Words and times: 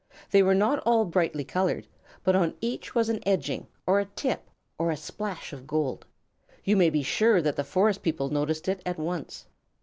They 0.31 0.41
were 0.41 0.55
not 0.55 0.79
all 0.79 1.05
brightly 1.05 1.43
colored, 1.43 1.85
but 2.23 2.35
on 2.35 2.55
each 2.59 2.95
was 2.95 3.07
an 3.07 3.19
edging, 3.23 3.67
or 3.85 3.99
a 3.99 4.05
tip, 4.05 4.49
or 4.79 4.89
a 4.89 4.97
splash 4.97 5.53
of 5.53 5.67
gold. 5.67 6.07
You 6.63 6.75
may 6.75 6.89
be 6.89 7.03
sure 7.03 7.39
that 7.39 7.55
the 7.55 7.63
Forest 7.63 8.01
People 8.01 8.29
noticed 8.29 8.67
it 8.67 8.81
at 8.83 8.97
once. 8.97 9.45